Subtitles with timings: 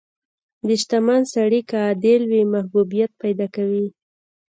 [0.81, 3.87] •شتمن سړی که عادل وي، محبوبیت پیدا کوي.